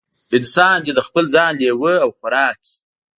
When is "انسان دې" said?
0.37-0.91